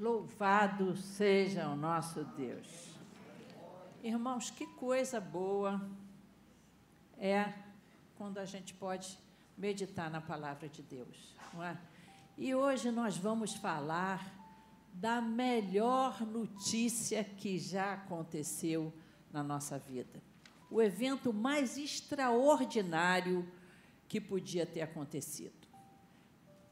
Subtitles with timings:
[0.00, 2.96] Louvado seja o nosso Deus.
[4.02, 5.86] Irmãos, que coisa boa
[7.18, 7.52] é
[8.16, 9.18] quando a gente pode
[9.58, 11.78] meditar na palavra de Deus, não é?
[12.38, 14.34] E hoje nós vamos falar
[14.90, 18.90] da melhor notícia que já aconteceu
[19.30, 20.22] na nossa vida.
[20.70, 23.46] O evento mais extraordinário
[24.08, 25.68] que podia ter acontecido.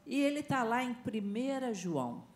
[0.03, 2.27] E ele está lá em 1 João.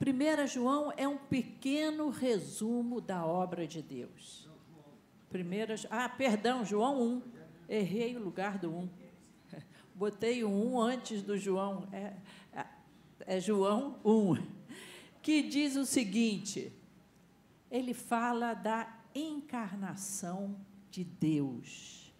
[0.00, 4.48] 1 João é um pequeno resumo da obra de Deus.
[5.28, 7.22] Primeira, ah, perdão, João 1.
[7.68, 8.88] Errei o lugar do 1.
[9.94, 11.86] Botei o 1 antes do João.
[11.92, 12.14] É,
[12.50, 12.66] é,
[13.26, 14.36] é João 1.
[15.20, 16.72] Que diz o seguinte:
[17.70, 20.56] ele fala da encarnação
[20.90, 22.10] de Deus.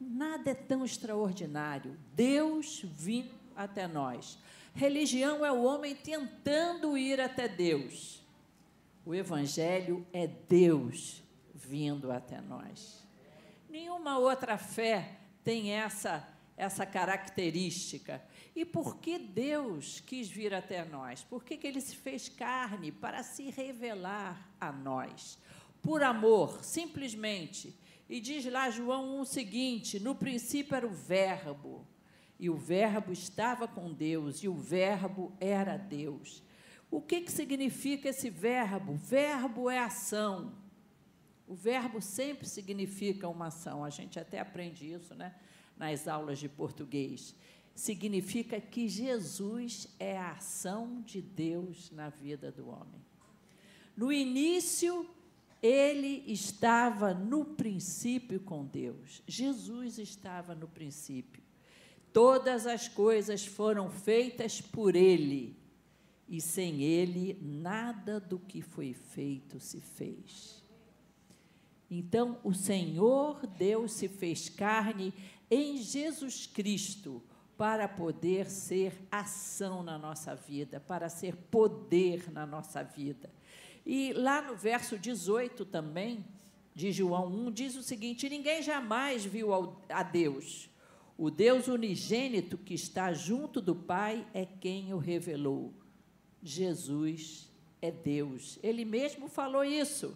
[0.00, 1.96] Nada é tão extraordinário.
[2.16, 4.38] Deus vindo até nós.
[4.76, 8.22] Religião é o homem tentando ir até Deus.
[9.06, 11.22] O Evangelho é Deus
[11.54, 13.02] vindo até nós.
[13.70, 16.28] Nenhuma outra fé tem essa,
[16.58, 18.22] essa característica.
[18.54, 21.24] E por que Deus quis vir até nós?
[21.24, 25.38] Por que, que ele se fez carne para se revelar a nós?
[25.80, 27.74] Por amor, simplesmente.
[28.10, 31.95] E diz lá João 1 o seguinte: no princípio era o Verbo
[32.38, 36.42] e o Verbo estava com Deus, e o Verbo era Deus.
[36.90, 38.94] O que, que significa esse verbo?
[38.94, 40.52] Verbo é ação.
[41.46, 43.84] O verbo sempre significa uma ação.
[43.84, 45.34] A gente até aprende isso né,
[45.76, 47.34] nas aulas de português.
[47.74, 53.04] Significa que Jesus é a ação de Deus na vida do homem.
[53.96, 55.08] No início,
[55.62, 59.22] ele estava no princípio com Deus.
[59.26, 61.45] Jesus estava no princípio.
[62.16, 65.54] Todas as coisas foram feitas por Ele,
[66.26, 70.64] e sem Ele nada do que foi feito se fez.
[71.90, 75.12] Então, o Senhor Deus se fez carne
[75.50, 77.22] em Jesus Cristo
[77.54, 83.30] para poder ser ação na nossa vida, para ser poder na nossa vida.
[83.84, 86.24] E lá no verso 18 também,
[86.74, 89.52] de João 1, diz o seguinte: Ninguém jamais viu
[89.90, 90.70] a Deus.
[91.18, 95.72] O Deus unigênito que está junto do Pai é quem o revelou.
[96.42, 97.50] Jesus
[97.80, 98.58] é Deus.
[98.62, 100.14] Ele mesmo falou isso.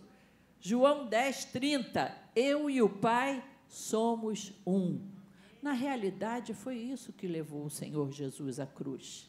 [0.60, 2.14] João 10, 30.
[2.36, 5.00] Eu e o Pai somos um.
[5.62, 9.26] Na realidade, foi isso que levou o Senhor Jesus à cruz.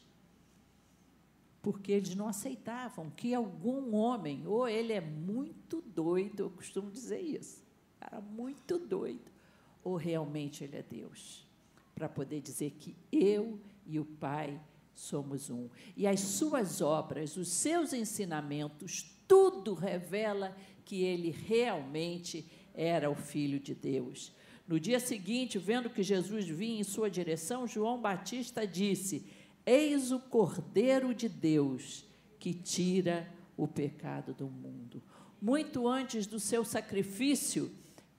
[1.62, 7.20] Porque eles não aceitavam que algum homem, ou ele é muito doido, eu costumo dizer
[7.20, 7.62] isso,
[7.98, 9.30] cara, muito doido,
[9.82, 11.50] ou realmente ele é Deus
[12.02, 14.60] para poder dizer que eu e o Pai
[14.92, 15.68] somos um.
[15.96, 23.60] E as suas obras, os seus ensinamentos, tudo revela que ele realmente era o Filho
[23.60, 24.32] de Deus.
[24.66, 29.24] No dia seguinte, vendo que Jesus vinha em sua direção, João Batista disse:
[29.64, 32.04] Eis o Cordeiro de Deus
[32.40, 35.00] que tira o pecado do mundo.
[35.40, 37.70] Muito antes do seu sacrifício,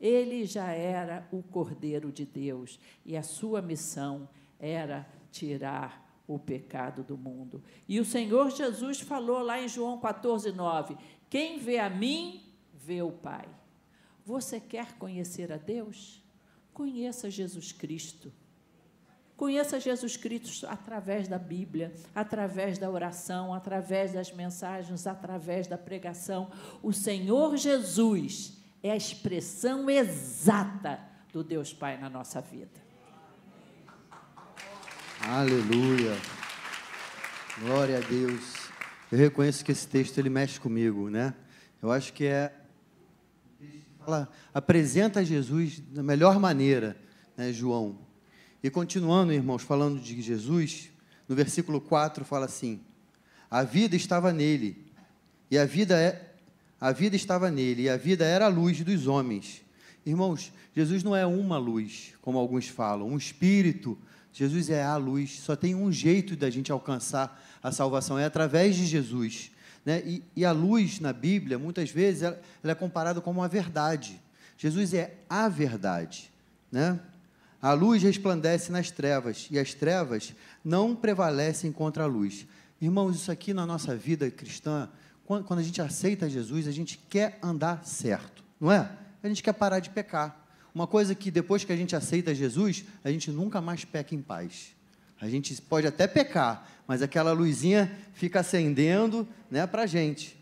[0.04, 4.28] ele já era o Cordeiro de Deus e a sua missão
[4.60, 7.64] era tirar o pecado do mundo.
[7.88, 10.98] E o Senhor Jesus falou lá em João 14, 9:
[11.30, 12.44] Quem vê a mim,
[12.74, 13.48] vê o Pai.
[14.26, 16.22] Você quer conhecer a Deus?
[16.74, 18.30] Conheça Jesus Cristo.
[19.38, 26.52] Conheça Jesus Cristo através da Bíblia, através da oração, através das mensagens, através da pregação.
[26.82, 31.00] O Senhor Jesus é a expressão exata
[31.32, 32.84] do Deus Pai na nossa vida.
[35.22, 36.18] Aleluia.
[37.60, 38.56] Glória a Deus.
[39.10, 41.34] Eu reconheço que esse texto ele mexe comigo, né?
[41.82, 42.54] Eu acho que é
[44.00, 46.98] fala, apresenta Jesus da melhor maneira,
[47.38, 47.98] né, João.
[48.62, 50.90] E continuando, irmãos, falando de Jesus,
[51.28, 52.82] no versículo 4 fala assim:
[53.50, 54.92] A vida estava nele,
[55.50, 56.33] e a vida é
[56.84, 59.64] a vida estava nele e a vida era a luz dos homens.
[60.06, 63.98] Irmãos, Jesus não é uma luz, como alguns falam, um espírito.
[64.34, 65.40] Jesus é a luz.
[65.40, 69.50] Só tem um jeito da gente alcançar a salvação, é através de Jesus.
[69.86, 70.04] Né?
[70.06, 74.20] E, e, a luz na Bíblia, muitas vezes, ela, ela é comparada como a verdade.
[74.58, 76.30] Jesus é a verdade.
[76.70, 77.00] Né?
[77.62, 82.46] A luz resplandece nas trevas e as trevas não prevalecem contra a luz.
[82.82, 84.90] Irmãos, isso aqui na nossa vida cristã
[85.26, 88.90] quando a gente aceita Jesus, a gente quer andar certo, não é?
[89.22, 90.46] A gente quer parar de pecar.
[90.76, 94.22] Uma coisa que depois que a gente aceita Jesus, a gente nunca mais peca em
[94.22, 94.76] paz.
[95.22, 100.38] A gente pode até pecar, mas aquela luzinha fica acendendo né, para a gente.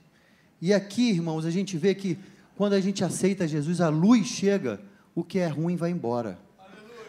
[0.60, 2.18] E aqui, irmãos, a gente vê que
[2.56, 4.82] quando a gente aceita Jesus, a luz chega,
[5.14, 6.40] o que é ruim vai embora.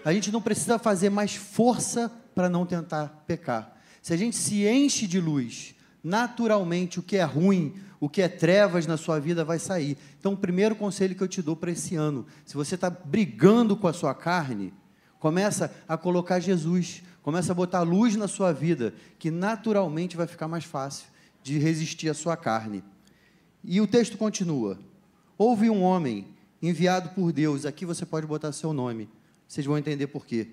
[0.04, 3.78] A gente não precisa fazer mais força para não tentar pecar.
[4.02, 8.28] Se a gente se enche de luz, naturalmente o que é ruim, o que é
[8.28, 9.96] trevas na sua vida vai sair.
[10.18, 13.76] Então, o primeiro conselho que eu te dou para esse ano, se você está brigando
[13.76, 14.74] com a sua carne,
[15.20, 20.48] começa a colocar Jesus, começa a botar luz na sua vida, que naturalmente vai ficar
[20.48, 21.06] mais fácil
[21.42, 22.82] de resistir à sua carne.
[23.62, 24.78] E o texto continua:
[25.38, 26.26] Houve um homem
[26.60, 29.08] enviado por Deus, aqui você pode botar seu nome,
[29.46, 30.48] vocês vão entender por quê.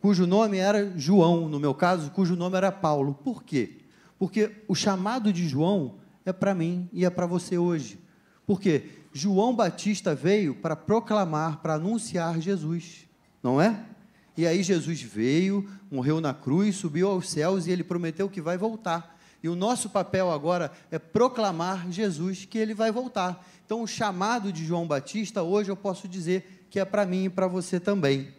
[0.00, 3.12] Cujo nome era João, no meu caso, cujo nome era Paulo.
[3.22, 3.80] Por quê?
[4.20, 5.94] Porque o chamado de João
[6.26, 7.98] é para mim e é para você hoje.
[8.46, 13.08] Porque João Batista veio para proclamar, para anunciar Jesus,
[13.42, 13.82] não é?
[14.36, 18.58] E aí Jesus veio, morreu na cruz, subiu aos céus e ele prometeu que vai
[18.58, 19.18] voltar.
[19.42, 23.42] E o nosso papel agora é proclamar Jesus que ele vai voltar.
[23.64, 27.30] Então, o chamado de João Batista, hoje eu posso dizer que é para mim e
[27.30, 28.34] para você também.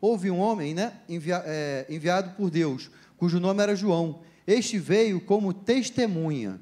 [0.00, 4.20] Houve um homem né, envia, é, enviado por Deus, cujo nome era João.
[4.46, 6.60] Este veio como testemunha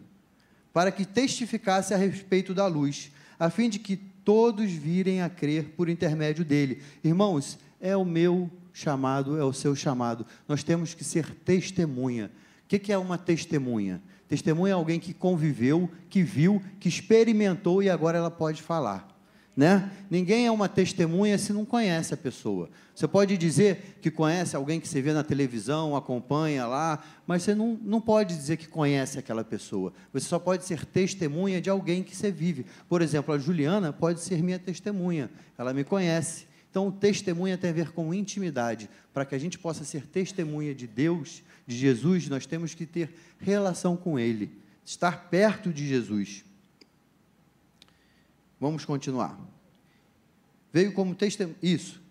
[0.72, 5.74] para que testificasse a respeito da luz, a fim de que todos virem a crer
[5.76, 6.82] por intermédio dele.
[7.02, 10.26] Irmãos, é o meu chamado, é o seu chamado.
[10.48, 12.30] Nós temos que ser testemunha.
[12.64, 14.02] O que é uma testemunha?
[14.26, 19.13] Testemunha é alguém que conviveu, que viu, que experimentou e agora ela pode falar
[19.56, 19.90] né?
[20.10, 22.68] Ninguém é uma testemunha se não conhece a pessoa.
[22.94, 27.54] Você pode dizer que conhece alguém que você vê na televisão, acompanha lá, mas você
[27.54, 29.92] não, não pode dizer que conhece aquela pessoa.
[30.12, 32.66] Você só pode ser testemunha de alguém que você vive.
[32.88, 36.46] Por exemplo, a Juliana pode ser minha testemunha, ela me conhece.
[36.68, 38.90] Então, testemunha tem a ver com intimidade.
[39.12, 43.14] Para que a gente possa ser testemunha de Deus, de Jesus, nós temos que ter
[43.38, 44.50] relação com Ele,
[44.84, 46.44] estar perto de Jesus.
[48.60, 49.38] Vamos continuar.
[50.72, 51.56] Veio como testemunho.
[51.62, 52.02] Isso.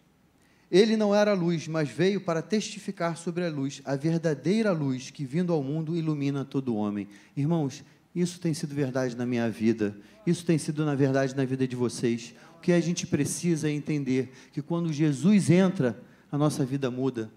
[0.71, 5.23] Ele não era luz, mas veio para testificar sobre a luz, a verdadeira luz que,
[5.23, 7.07] vindo ao mundo, ilumina todo homem.
[7.37, 7.83] Irmãos,
[8.15, 9.95] isso tem sido verdade na minha vida,
[10.25, 12.33] isso tem sido na verdade na vida de vocês.
[12.57, 16.01] O que a gente precisa é entender que quando Jesus entra,
[16.31, 17.31] a nossa vida muda.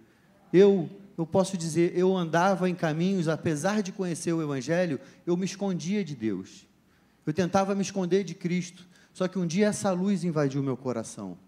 [0.51, 0.89] Eu,
[1.19, 6.03] eu posso dizer, eu andava em caminhos, apesar de conhecer o Evangelho, eu me escondia
[6.03, 6.67] de Deus.
[7.27, 8.87] Eu tentava me esconder de Cristo.
[9.17, 11.39] Só que um dia essa luz invadiu meu coração.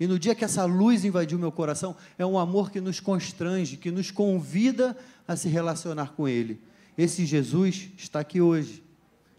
[0.00, 3.76] E no dia que essa luz invadiu meu coração, é um amor que nos constrange,
[3.76, 4.96] que nos convida
[5.28, 6.60] a se relacionar com Ele.
[6.98, 8.82] Esse Jesus está aqui hoje.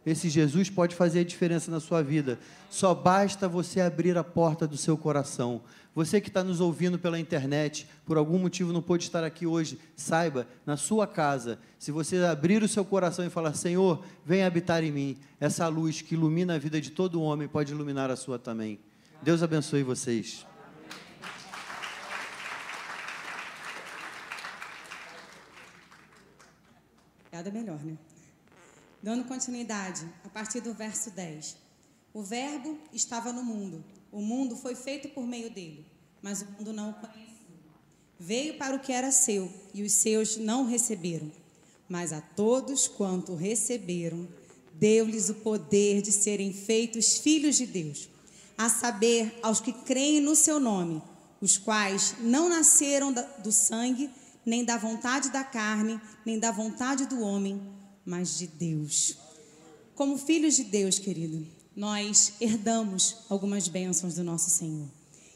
[0.06, 2.38] Esse Jesus pode fazer a diferença na sua vida.
[2.70, 5.62] Só basta você abrir a porta do seu coração.
[5.96, 9.80] Você que está nos ouvindo pela internet, por algum motivo não pôde estar aqui hoje,
[9.96, 14.84] saiba, na sua casa, se você abrir o seu coração e falar: Senhor, vem habitar
[14.84, 18.40] em mim, essa luz que ilumina a vida de todo homem pode iluminar a sua
[18.40, 18.80] também.
[19.22, 20.46] Deus abençoe vocês.
[27.30, 27.98] Piada melhor, né?
[29.04, 31.58] Dando continuidade, a partir do verso 10.
[32.14, 33.84] O Verbo estava no mundo
[34.14, 35.84] o mundo foi feito por meio dele,
[36.22, 37.34] mas o mundo não o conheceu.
[38.20, 41.32] Veio para o que era seu, e os seus não receberam.
[41.90, 44.28] Mas a todos quanto receberam,
[44.76, 48.08] deu-lhes o poder de serem feitos filhos de Deus,
[48.56, 51.02] a saber, aos que creem no seu nome,
[51.42, 53.12] os quais não nasceram
[53.44, 54.12] do sangue,
[54.46, 57.60] nem da vontade da carne, nem da vontade do homem,
[58.06, 59.18] mas de Deus.
[59.96, 61.46] Como filhos de Deus, querido,
[61.76, 64.88] nós herdamos algumas bênçãos do nosso Senhor.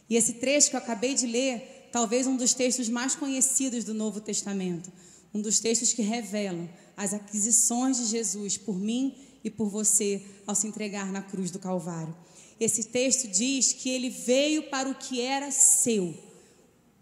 [0.10, 3.94] E esse trecho que eu acabei de ler, talvez um dos textos mais conhecidos do
[3.94, 4.92] Novo Testamento,
[5.34, 10.56] um dos textos que revelam as aquisições de Jesus por mim e por você ao
[10.56, 12.16] se entregar na cruz do Calvário.
[12.60, 16.16] Esse texto diz que ele veio para o que era seu.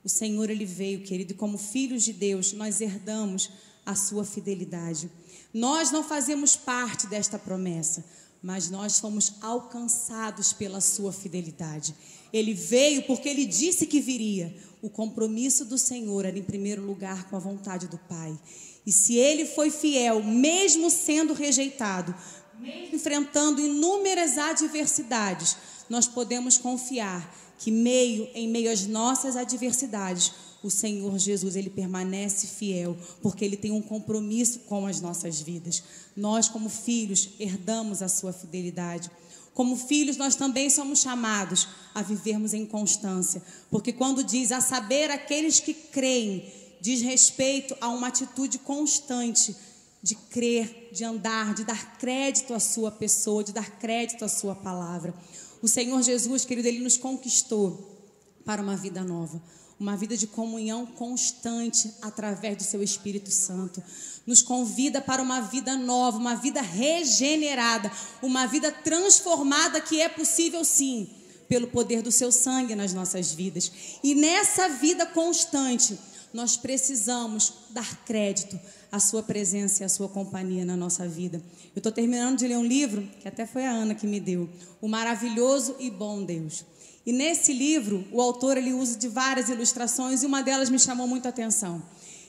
[0.03, 3.49] O Senhor ele veio, querido, e como filhos de Deus, nós herdamos
[3.85, 5.09] a sua fidelidade.
[5.55, 8.03] Nós não fazemos parte desta promessa
[8.45, 11.95] mas nós fomos alcançados pela sua fidelidade.
[12.31, 14.55] Ele veio porque ele disse que viria.
[14.83, 18.37] O compromisso do Senhor era em primeiro lugar com a vontade do Pai.
[18.85, 22.13] E se ele foi fiel, mesmo sendo rejeitado,
[22.59, 25.57] mesmo enfrentando inúmeras adversidades,
[25.89, 30.31] nós podemos confiar que meio em meio às nossas adversidades,
[30.65, 35.83] o Senhor Jesus, ele permanece fiel, porque ele tem um compromisso com as nossas vidas.
[36.15, 39.11] Nós, como filhos, herdamos a sua fidelidade.
[39.53, 45.11] Como filhos, nós também somos chamados a vivermos em constância, porque quando diz a saber
[45.11, 49.55] aqueles que creem, diz respeito a uma atitude constante
[50.01, 54.55] de crer, de andar, de dar crédito à sua pessoa, de dar crédito à sua
[54.55, 55.13] palavra.
[55.61, 57.95] O Senhor Jesus, querido, ele nos conquistou
[58.43, 59.41] para uma vida nova,
[59.79, 63.83] uma vida de comunhão constante através do seu Espírito Santo.
[64.25, 67.91] Nos convida para uma vida nova, uma vida regenerada,
[68.21, 71.09] uma vida transformada que é possível sim,
[71.47, 73.71] pelo poder do seu sangue nas nossas vidas.
[74.03, 75.97] E nessa vida constante,
[76.33, 78.59] nós precisamos dar crédito
[78.91, 81.41] à sua presença e à sua companhia na nossa vida.
[81.75, 84.49] Eu estou terminando de ler um livro, que até foi a Ana que me deu,
[84.81, 86.65] O Maravilhoso e Bom Deus.
[87.05, 91.07] E nesse livro, o autor ele usa de várias ilustrações e uma delas me chamou
[91.07, 91.81] muito a atenção.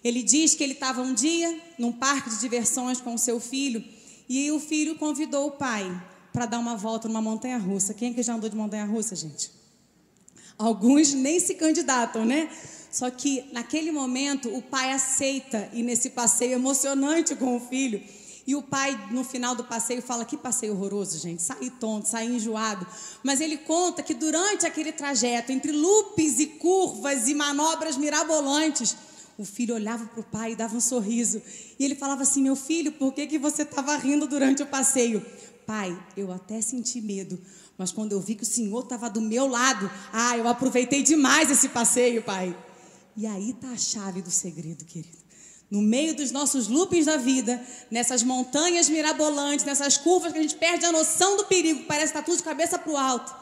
[0.04, 3.82] Ele diz que ele estava um dia num parque de diversões com o seu filho
[4.28, 5.84] e o filho convidou o pai
[6.32, 7.94] para dar uma volta numa montanha russa.
[7.94, 9.50] Quem é que já andou de montanha russa, gente?
[10.58, 12.50] Alguns nem se candidatam, né?
[12.90, 18.02] Só que naquele momento o pai aceita ir nesse passeio emocionante com o filho.
[18.46, 21.42] E o pai, no final do passeio, fala: Que passeio horroroso, gente.
[21.42, 22.86] Saí tonto, saí enjoado.
[23.22, 28.96] Mas ele conta que durante aquele trajeto, entre loops e curvas e manobras mirabolantes,
[29.36, 31.42] o filho olhava para o pai e dava um sorriso.
[31.78, 35.24] E ele falava assim: Meu filho, por que, que você estava rindo durante o passeio?
[35.66, 37.40] Pai, eu até senti medo,
[37.76, 41.50] mas quando eu vi que o senhor estava do meu lado, ah, eu aproveitei demais
[41.50, 42.56] esse passeio, pai.
[43.16, 45.25] E aí está a chave do segredo, querido.
[45.70, 50.54] No meio dos nossos loopings da vida, nessas montanhas mirabolantes, nessas curvas que a gente
[50.54, 53.34] perde a noção do perigo, parece estar tá tudo de cabeça para o alto,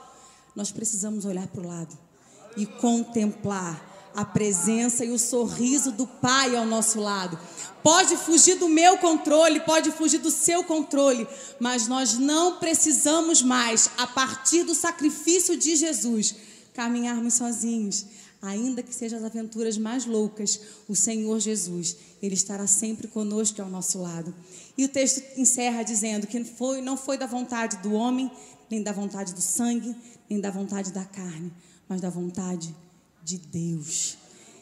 [0.57, 1.99] nós precisamos olhar para o lado
[2.57, 7.39] e contemplar a presença e o sorriso do Pai ao nosso lado.
[7.83, 11.27] Pode fugir do meu controle, pode fugir do seu controle,
[11.59, 16.37] mas nós não precisamos mais, a partir do sacrifício de Jesus,
[16.73, 18.07] caminharmos sozinhos
[18.45, 23.71] ainda que sejam as aventuras mais loucas, o Senhor Jesus, Ele estará sempre conosco ao
[23.71, 24.35] nosso lado.
[24.77, 28.31] E o texto encerra dizendo que foi, não foi da vontade do homem,
[28.71, 29.97] nem da vontade do sangue,
[30.29, 31.51] nem da vontade da carne,
[31.89, 32.75] mas da vontade
[33.25, 34.19] de Deus.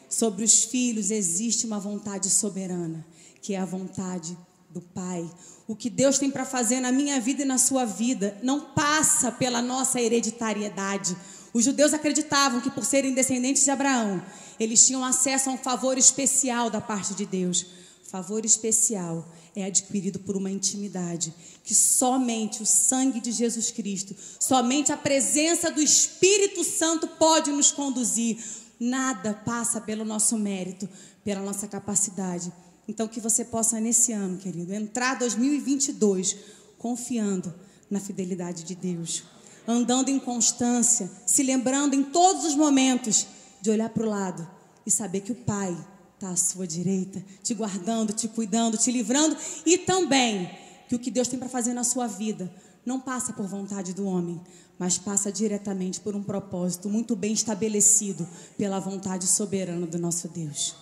[0.09, 3.05] Sobre os filhos existe uma vontade soberana,
[3.41, 4.37] que é a vontade
[4.69, 5.29] do Pai.
[5.67, 9.31] O que Deus tem para fazer na minha vida e na sua vida não passa
[9.31, 11.17] pela nossa hereditariedade.
[11.53, 14.23] Os judeus acreditavam que, por serem descendentes de Abraão,
[14.59, 17.65] eles tinham acesso a um favor especial da parte de Deus.
[18.03, 21.33] Favor especial é adquirido por uma intimidade
[21.63, 27.71] que somente o sangue de Jesus Cristo, somente a presença do Espírito Santo pode nos
[27.71, 28.37] conduzir.
[28.79, 30.89] Nada passa pelo nosso mérito,
[31.23, 32.51] pela nossa capacidade.
[32.87, 36.35] Então, que você possa, nesse ano, querido, entrar 2022
[36.77, 37.53] confiando
[37.89, 39.23] na fidelidade de Deus
[39.67, 43.27] andando em constância, se lembrando em todos os momentos
[43.61, 44.47] de olhar para o lado
[44.85, 45.75] e saber que o Pai
[46.15, 50.49] está à sua direita, te guardando, te cuidando, te livrando e também
[50.87, 52.53] que o que Deus tem para fazer na sua vida
[52.85, 54.41] não passa por vontade do homem,
[54.77, 58.27] mas passa diretamente por um propósito muito bem estabelecido
[58.57, 60.75] pela vontade soberana do nosso Deus.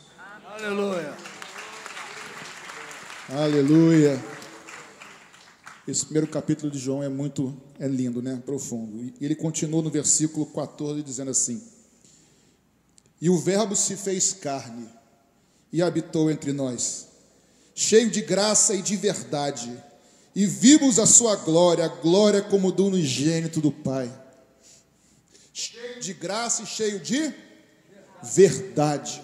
[0.46, 1.16] Aleluia.
[3.30, 4.41] Aleluia.
[5.92, 8.42] Esse primeiro capítulo de João é muito é lindo, né?
[8.46, 9.14] Profundo.
[9.20, 11.62] E ele continua no versículo 14 dizendo assim:
[13.20, 14.88] E o Verbo se fez carne
[15.70, 17.08] e habitou entre nós,
[17.76, 19.78] cheio de graça e de verdade,
[20.34, 24.10] e vimos a sua glória, a glória como do unigênito do Pai.
[25.52, 27.34] Cheio de graça e cheio de
[28.24, 29.22] verdade.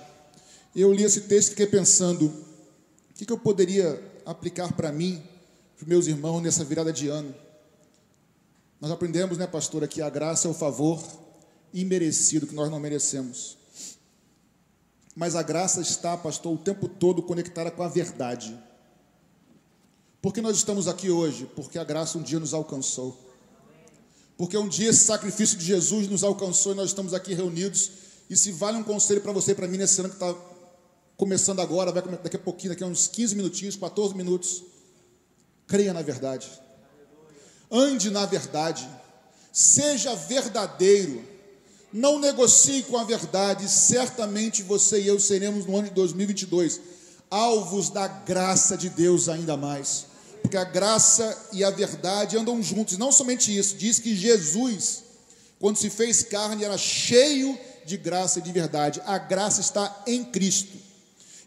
[0.75, 5.23] Eu li esse texto e fiquei pensando: o que, que eu poderia aplicar para mim
[5.85, 7.33] meus irmãos nessa virada de ano.
[8.79, 11.03] Nós aprendemos, né, pastora, que a graça é o favor
[11.73, 13.57] imerecido que nós não merecemos.
[15.15, 18.57] Mas a graça está, pastor, o tempo todo conectada com a verdade.
[20.21, 21.49] Por que nós estamos aqui hoje?
[21.55, 23.17] Porque a graça um dia nos alcançou.
[24.37, 27.91] Porque um dia esse sacrifício de Jesus nos alcançou e nós estamos aqui reunidos.
[28.29, 30.35] E se vale um conselho para você para mim nesse ano que está
[31.15, 34.63] começando agora, vai daqui a pouquinho, daqui a uns 15 minutinhos, 14 minutos
[35.67, 36.49] creia na verdade,
[37.69, 38.87] ande na verdade,
[39.51, 41.23] seja verdadeiro,
[41.91, 46.79] não negocie com a verdade, certamente você e eu seremos no ano de 2022
[47.29, 50.05] alvos da graça de Deus ainda mais,
[50.41, 55.03] porque a graça e a verdade andam juntos, não somente isso, diz que Jesus,
[55.59, 60.23] quando se fez carne, era cheio de graça e de verdade, a graça está em
[60.23, 60.76] Cristo.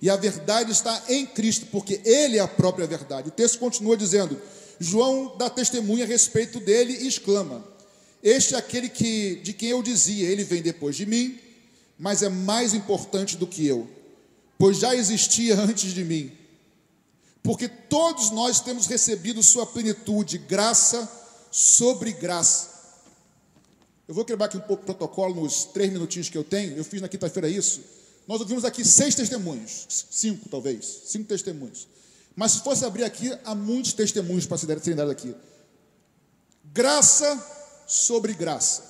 [0.02, 3.28] E a verdade está em Cristo, porque Ele é a própria verdade.
[3.28, 4.40] O texto continua dizendo:
[4.78, 7.62] João dá testemunha a respeito dele e exclama:
[8.23, 11.38] Este é aquele que, de quem eu dizia, ele vem depois de mim,
[11.99, 13.87] mas é mais importante do que eu,
[14.59, 16.33] pois já existia antes de mim.
[17.42, 21.11] Porque todos nós temos recebido sua plenitude, graça
[21.50, 22.71] sobre graça.
[24.09, 26.76] Eu vou quebrar aqui um pouco o protocolo nos três minutinhos que eu tenho.
[26.76, 27.80] Eu fiz na quinta-feira isso.
[28.30, 31.88] Nós ouvimos aqui seis testemunhos, cinco talvez, cinco testemunhos.
[32.37, 35.34] Mas se fosse abrir aqui, há muitos testemunhos para serem dados aqui.
[36.66, 37.44] Graça
[37.88, 38.84] sobre graça.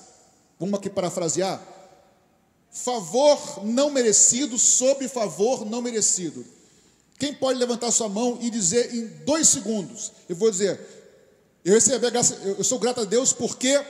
[0.59, 1.59] Vamos aqui parafrasear.
[2.69, 6.45] Favor não merecido sobre favor não merecido.
[7.17, 10.11] Quem pode levantar sua mão e dizer em dois segundos?
[10.29, 10.79] Eu vou dizer,
[11.65, 13.83] eu recebi a graça, eu sou grato a Deus porque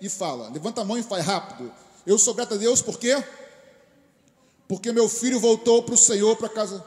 [0.00, 0.48] e fala.
[0.48, 1.74] Levanta a mão e faz rápido.
[2.06, 3.20] Eu sou grato a Deus porque
[4.68, 6.84] porque meu filho voltou para o Senhor para casa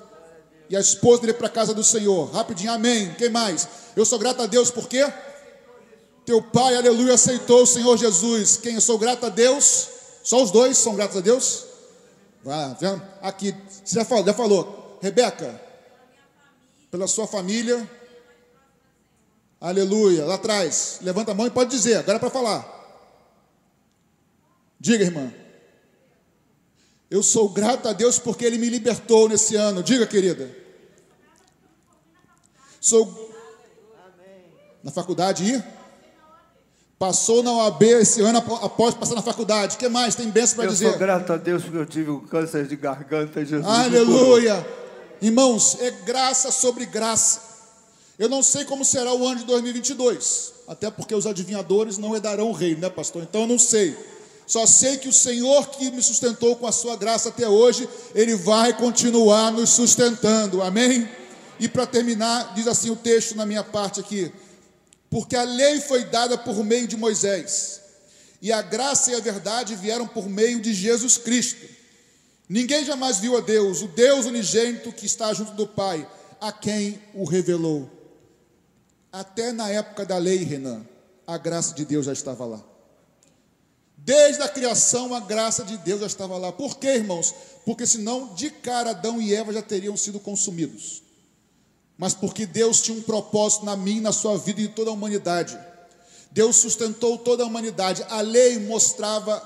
[0.70, 2.32] e a esposa dele para a casa do Senhor.
[2.32, 3.14] Rapidinho, amém.
[3.16, 3.68] Quem mais?
[3.96, 5.06] Eu sou grato a Deus porque
[6.26, 8.58] teu pai, aleluia, aceitou o Senhor Jesus.
[8.58, 9.90] Quem eu sou grato a Deus?
[10.24, 11.66] Só os dois são gratos a Deus?
[12.44, 13.02] Vai, vendo?
[13.22, 14.98] Aqui, você já falou, já falou.
[15.02, 15.62] Rebeca,
[16.90, 17.90] pela sua família.
[19.62, 20.26] Aleluia.
[20.26, 22.76] Lá atrás, levanta a mão e pode dizer, agora é para falar.
[24.80, 25.32] Diga, irmã.
[27.16, 29.82] Eu sou grato a Deus porque Ele me libertou nesse ano.
[29.82, 30.54] Diga, querida.
[32.82, 33.32] Sou
[34.84, 35.64] na faculdade e
[37.00, 39.78] passou na OAB esse ano após passar na faculdade.
[39.78, 40.88] O que mais tem bênção para dizer?
[40.88, 43.46] Eu sou grato a Deus porque eu tive um câncer de garganta.
[43.46, 44.68] Jesus Aleluia.
[45.22, 47.40] Irmãos, é graça sobre graça.
[48.20, 52.50] Eu não sei como será o ano de 2022, até porque os adivinhadores não herdarão
[52.50, 53.24] o reino, né, pastor?
[53.24, 54.15] Então eu não sei.
[54.48, 58.36] Só sei que o Senhor que me sustentou com a sua graça até hoje, Ele
[58.36, 61.10] vai continuar nos sustentando, amém?
[61.60, 64.32] E para terminar, diz assim o texto na minha parte aqui:
[65.10, 67.82] porque a lei foi dada por meio de Moisés,
[68.42, 71.66] e a graça e a verdade vieram por meio de Jesus Cristo.
[72.48, 76.08] Ninguém jamais viu a Deus, o Deus unigênito que está junto do Pai,
[76.40, 77.90] a quem o revelou.
[79.12, 80.86] Até na época da lei, Renan,
[81.26, 82.75] a graça de Deus já estava lá.
[83.98, 86.52] Desde a criação, a graça de Deus já estava lá.
[86.52, 87.34] Por quê, irmãos?
[87.66, 91.02] Porque senão, de cara, Adão e Eva já teriam sido consumidos.
[91.98, 94.94] Mas porque Deus tinha um propósito na minha, na sua vida e em toda a
[94.94, 95.58] humanidade.
[96.32, 98.06] Deus sustentou toda a humanidade.
[98.10, 99.42] A lei mostrava,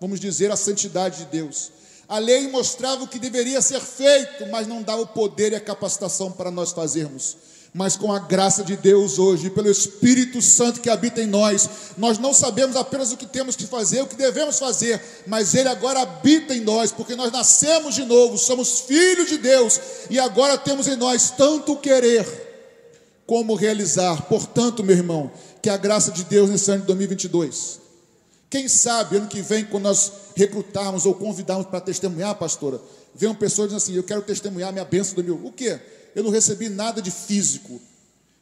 [0.00, 1.72] vamos dizer, a santidade de Deus.
[2.08, 5.60] A lei mostrava o que deveria ser feito, mas não dava o poder e a
[5.60, 7.36] capacitação para nós fazermos
[7.76, 12.16] mas com a graça de Deus hoje, pelo Espírito Santo que habita em nós, nós
[12.16, 16.00] não sabemos apenas o que temos que fazer, o que devemos fazer, mas Ele agora
[16.00, 20.88] habita em nós, porque nós nascemos de novo, somos filhos de Deus, e agora temos
[20.88, 22.26] em nós tanto querer
[23.26, 24.22] como realizar.
[24.22, 27.78] Portanto, meu irmão, que a graça de Deus nesse ano de 2022,
[28.48, 32.80] quem sabe ano que vem, quando nós recrutarmos ou convidarmos para testemunhar, pastora,
[33.14, 35.34] venham pessoas dizendo assim: Eu quero testemunhar minha bênção do meu.
[35.44, 35.78] O quê?
[36.16, 37.78] Eu não recebi nada de físico,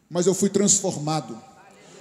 [0.09, 1.37] mas eu fui transformado.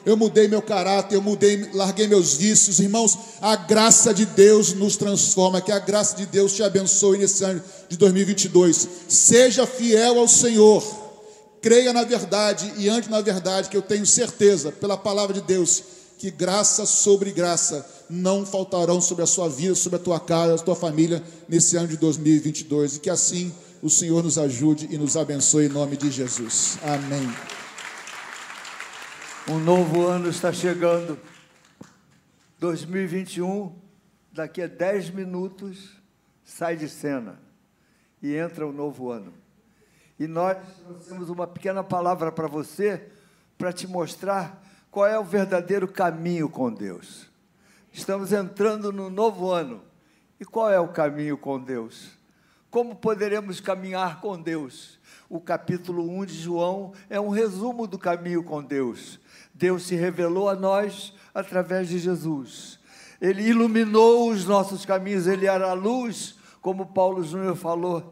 [0.06, 3.18] Eu mudei meu caráter, eu mudei, larguei meus vícios, irmãos.
[3.42, 5.62] A graça de Deus nos transforma.
[5.62, 7.60] Que a graça de Deus te abençoe nesse ano
[7.90, 8.88] de 2022.
[9.08, 10.84] Seja fiel ao Senhor,
[11.60, 15.82] creia na verdade e ande na verdade, que eu tenho certeza, pela palavra de Deus,
[16.20, 20.60] que graça sobre graça não faltarão sobre a sua vida, sobre a tua casa, a
[20.60, 22.98] tua família nesse ano de 2022.
[22.98, 23.52] E que assim
[23.84, 26.80] o Senhor nos ajude e nos abençoe em nome de Jesus.
[26.82, 27.28] Amém.
[29.46, 31.20] Um novo ano está chegando.
[32.60, 33.76] 2021,
[34.32, 36.02] daqui a 10 minutos,
[36.46, 37.38] sai de cena
[38.22, 39.34] e entra o um novo ano.
[40.18, 43.06] E nós trouxemos uma pequena palavra para você,
[43.58, 47.30] para te mostrar qual é o verdadeiro caminho com Deus.
[47.92, 49.84] Estamos entrando no novo ano.
[50.40, 52.23] E qual é o caminho com Deus?
[52.74, 54.98] Como poderemos caminhar com Deus?
[55.30, 59.20] O capítulo 1 de João é um resumo do caminho com Deus.
[59.54, 62.80] Deus se revelou a nós através de Jesus.
[63.22, 68.12] Ele iluminou os nossos caminhos, ele era a luz, como Paulo Júnior falou.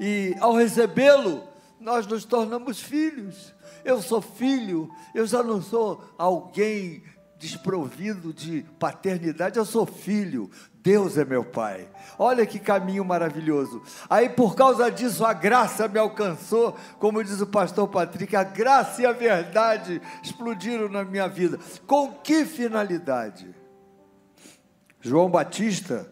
[0.00, 1.46] E ao recebê-lo,
[1.78, 3.52] nós nos tornamos filhos.
[3.84, 7.02] Eu sou filho, eu já não sou alguém
[7.38, 10.50] desprovido de paternidade, eu sou filho,
[10.88, 11.86] Deus é meu Pai.
[12.18, 13.82] Olha que caminho maravilhoso.
[14.08, 19.02] Aí, por causa disso, a graça me alcançou, como diz o pastor Patrick, a graça
[19.02, 21.58] e a verdade explodiram na minha vida.
[21.86, 23.54] Com que finalidade?
[24.98, 26.10] João Batista,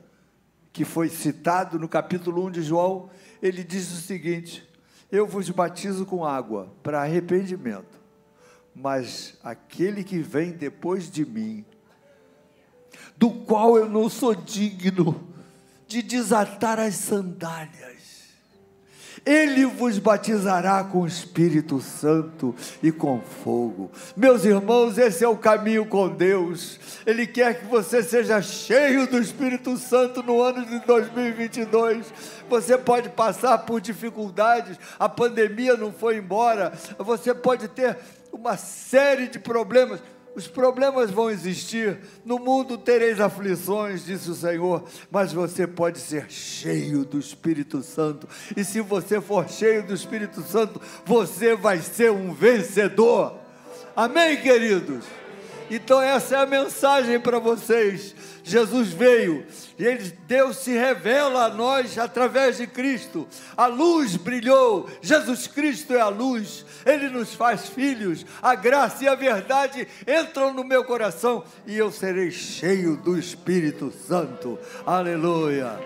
[0.74, 3.08] que foi citado no capítulo 1 de João,
[3.40, 4.62] ele diz o seguinte:
[5.10, 7.96] Eu vos batizo com água para arrependimento
[8.78, 11.64] mas aquele que vem depois de mim,
[13.16, 15.28] do qual eu não sou digno
[15.86, 17.96] de desatar as sandálias.
[19.26, 23.90] Ele vos batizará com o Espírito Santo e com fogo.
[24.16, 26.78] Meus irmãos, esse é o caminho com Deus.
[27.04, 32.06] Ele quer que você seja cheio do Espírito Santo no ano de 2022.
[32.48, 37.98] Você pode passar por dificuldades, a pandemia não foi embora, você pode ter
[38.32, 40.00] uma série de problemas
[40.36, 46.30] os problemas vão existir, no mundo tereis aflições, disse o Senhor, mas você pode ser
[46.30, 52.12] cheio do Espírito Santo, e se você for cheio do Espírito Santo, você vai ser
[52.12, 53.34] um vencedor.
[53.96, 55.06] Amém, queridos?
[55.70, 58.14] Então, essa é a mensagem para vocês.
[58.44, 59.44] Jesus veio
[59.76, 63.26] e ele, Deus se revela a nós através de Cristo.
[63.56, 68.24] A luz brilhou, Jesus Cristo é a luz, ele nos faz filhos.
[68.40, 73.92] A graça e a verdade entram no meu coração e eu serei cheio do Espírito
[74.06, 74.56] Santo.
[74.86, 75.78] Aleluia.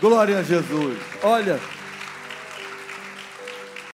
[0.00, 0.98] Glória a Jesus.
[1.24, 1.58] Olha,